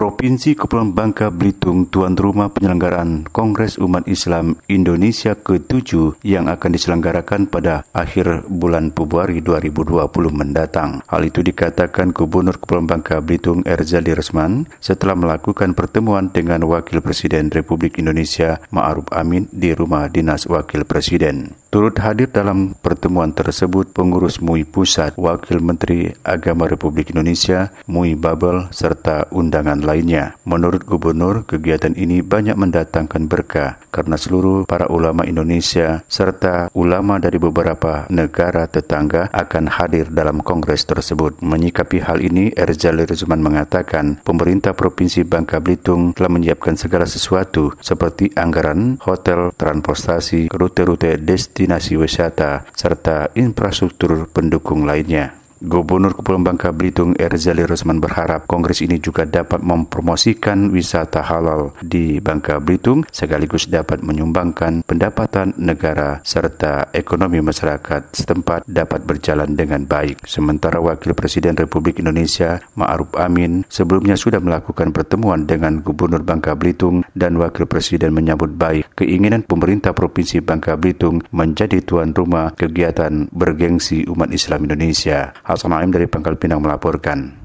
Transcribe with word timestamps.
Provinsi 0.00 0.56
Kepulauan 0.56 0.96
Bangka 0.96 1.28
Belitung 1.28 1.84
tuan 1.92 2.16
rumah 2.16 2.48
penyelenggaraan 2.48 3.28
Kongres 3.36 3.76
Umat 3.76 4.08
Islam 4.08 4.56
Indonesia 4.64 5.36
ke-7 5.36 6.16
yang 6.24 6.48
akan 6.48 6.72
diselenggarakan 6.72 7.44
pada 7.52 7.84
akhir 7.92 8.48
bulan 8.48 8.96
Februari 8.96 9.44
2020 9.44 10.08
mendatang. 10.32 11.04
Hal 11.04 11.20
itu 11.28 11.44
dikatakan 11.44 12.16
Gubernur 12.16 12.56
Kepulauan 12.56 12.88
Bangka 12.88 13.20
Belitung 13.20 13.60
Erzali 13.68 14.16
Resman 14.16 14.64
setelah 14.80 15.12
melakukan 15.12 15.76
pertemuan 15.76 16.32
dengan 16.32 16.64
Wakil 16.64 17.04
Presiden 17.04 17.52
Republik 17.52 18.00
Indonesia 18.00 18.56
Ma'ruf 18.72 19.04
Amin 19.12 19.52
di 19.52 19.76
rumah 19.76 20.08
dinas 20.08 20.48
Wakil 20.48 20.88
Presiden. 20.88 21.52
Turut 21.70 21.94
hadir 22.02 22.26
dalam 22.26 22.74
pertemuan 22.82 23.30
tersebut 23.30 23.94
pengurus 23.94 24.42
MUI 24.42 24.66
Pusat, 24.66 25.14
Wakil 25.14 25.62
Menteri 25.62 26.10
Agama 26.26 26.66
Republik 26.66 27.14
Indonesia, 27.14 27.70
MUI 27.86 28.18
Babel, 28.18 28.66
serta 28.74 29.30
undangan 29.30 29.78
lainnya. 29.78 30.34
Menurut 30.42 30.82
Gubernur, 30.82 31.46
kegiatan 31.46 31.94
ini 31.94 32.26
banyak 32.26 32.58
mendatangkan 32.58 33.30
berkah 33.30 33.78
karena 33.94 34.18
seluruh 34.18 34.66
para 34.66 34.90
ulama 34.90 35.22
Indonesia 35.22 36.02
serta 36.10 36.74
ulama 36.74 37.22
dari 37.22 37.38
beberapa 37.38 38.10
negara 38.10 38.66
tetangga 38.66 39.30
akan 39.30 39.70
hadir 39.70 40.10
dalam 40.10 40.42
kongres 40.42 40.82
tersebut. 40.90 41.38
Menyikapi 41.38 42.02
hal 42.02 42.18
ini, 42.18 42.50
Erzali 42.50 43.06
Rizman 43.06 43.46
mengatakan 43.46 44.18
pemerintah 44.26 44.74
Provinsi 44.74 45.22
Bangka 45.22 45.62
Belitung 45.62 46.18
telah 46.18 46.34
menyiapkan 46.34 46.74
segala 46.74 47.06
sesuatu 47.06 47.78
seperti 47.78 48.34
anggaran, 48.34 48.98
hotel, 49.06 49.54
transportasi, 49.54 50.50
rute-rute 50.50 51.14
destinasi 51.14 51.59
destinasi 51.60 52.00
wisata, 52.00 52.64
serta 52.72 53.28
infrastruktur 53.36 54.32
pendukung 54.32 54.88
lainnya. 54.88 55.39
Gubernur 55.60 56.16
Kepulauan 56.16 56.40
Bangka 56.40 56.72
Belitung 56.72 57.12
Erzali 57.20 57.60
Rosman 57.68 58.00
berharap 58.00 58.48
kongres 58.48 58.80
ini 58.80 58.96
juga 58.96 59.28
dapat 59.28 59.60
mempromosikan 59.60 60.72
wisata 60.72 61.20
halal 61.20 61.76
di 61.84 62.16
Bangka 62.16 62.56
Belitung 62.64 63.04
sekaligus 63.12 63.68
dapat 63.68 64.00
menyumbangkan 64.00 64.80
pendapatan 64.88 65.52
negara 65.60 66.24
serta 66.24 66.88
ekonomi 66.96 67.44
masyarakat 67.44 68.08
setempat 68.16 68.64
dapat 68.64 69.04
berjalan 69.04 69.52
dengan 69.52 69.84
baik. 69.84 70.24
Sementara 70.24 70.80
Wakil 70.80 71.12
Presiden 71.12 71.52
Republik 71.60 72.00
Indonesia 72.00 72.64
Ma'ruf 72.72 73.12
Amin 73.20 73.68
sebelumnya 73.68 74.16
sudah 74.16 74.40
melakukan 74.40 74.96
pertemuan 74.96 75.44
dengan 75.44 75.84
Gubernur 75.84 76.24
Bangka 76.24 76.56
Belitung 76.56 77.04
dan 77.12 77.36
Wakil 77.36 77.68
Presiden 77.68 78.16
menyambut 78.16 78.56
baik 78.56 78.96
keinginan 78.96 79.44
pemerintah 79.44 79.92
Provinsi 79.92 80.40
Bangka 80.40 80.80
Belitung 80.80 81.20
menjadi 81.36 81.84
tuan 81.84 82.16
rumah 82.16 82.56
kegiatan 82.56 83.28
bergengsi 83.28 84.08
umat 84.08 84.32
Islam 84.32 84.64
Indonesia. 84.64 85.36
Hasan 85.50 85.74
Aim 85.74 85.90
dari 85.90 86.06
Pangkal 86.06 86.38
Pinang 86.38 86.62
melaporkan. 86.62 87.39